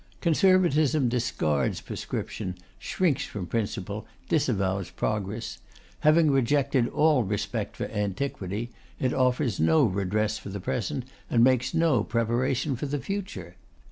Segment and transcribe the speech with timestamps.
[0.19, 5.59] Conservatism discards Prescription, shrinks from Principle, disavows Progress;
[5.99, 11.75] having rejected all respect for Antiquity, it offers no redress for the Present, and makes
[11.75, 13.57] no preparation for the Future.